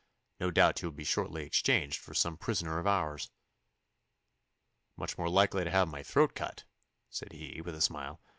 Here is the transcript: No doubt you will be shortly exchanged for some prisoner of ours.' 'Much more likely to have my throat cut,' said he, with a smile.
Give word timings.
No 0.39 0.49
doubt 0.49 0.81
you 0.81 0.87
will 0.87 0.95
be 0.97 1.03
shortly 1.03 1.45
exchanged 1.45 1.99
for 1.99 2.15
some 2.15 2.35
prisoner 2.35 2.79
of 2.79 2.87
ours.' 2.87 3.29
'Much 4.97 5.15
more 5.15 5.29
likely 5.29 5.63
to 5.63 5.69
have 5.69 5.87
my 5.89 6.01
throat 6.01 6.33
cut,' 6.33 6.63
said 7.11 7.33
he, 7.33 7.61
with 7.61 7.75
a 7.75 7.81
smile. 7.81 8.19